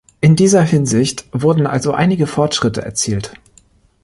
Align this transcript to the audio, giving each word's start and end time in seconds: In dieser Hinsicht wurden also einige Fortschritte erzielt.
In 0.19 0.35
dieser 0.35 0.63
Hinsicht 0.63 1.25
wurden 1.31 1.67
also 1.67 1.91
einige 1.93 2.25
Fortschritte 2.25 2.81
erzielt. 2.81 3.35